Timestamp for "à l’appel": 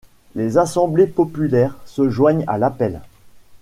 2.47-3.01